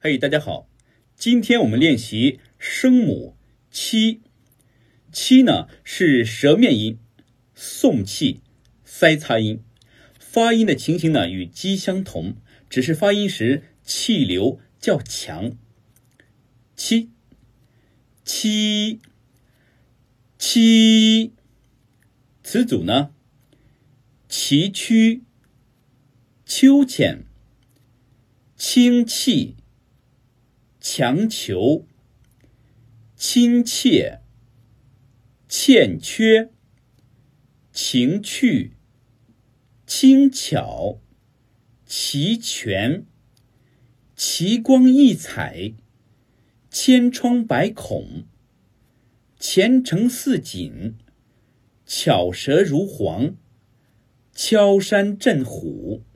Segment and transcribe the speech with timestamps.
[0.00, 0.68] 嘿，大家好，
[1.16, 3.36] 今天我们练习声母
[3.68, 4.22] “七”。
[5.10, 7.00] 七呢是舌面音，
[7.52, 8.40] 送气、
[8.84, 9.60] 塞擦音，
[10.20, 12.36] 发音的情形呢与鸡相同，
[12.70, 15.56] 只是发音时气流较强。
[16.76, 17.10] 七，
[18.24, 19.00] 七，
[20.38, 21.32] 七，
[22.44, 23.12] 词组呢？
[24.28, 25.22] 崎岖、
[26.46, 27.24] 秋浅、
[28.56, 29.56] 清气。
[30.90, 31.86] 强求、
[33.14, 34.22] 亲切、
[35.46, 36.50] 欠缺、
[37.70, 38.72] 情趣、
[39.86, 40.98] 轻巧、
[41.84, 43.04] 齐全、
[44.16, 45.74] 奇光异彩、
[46.70, 48.24] 千疮百孔、
[49.38, 50.96] 前程似锦、
[51.84, 53.36] 巧舌如簧、
[54.32, 56.07] 敲山震虎。